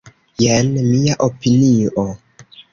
[0.43, 2.09] Jen mia opinio.